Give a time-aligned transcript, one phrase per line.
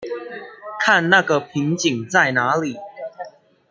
[0.79, 2.75] 看那個瓶頸在哪裡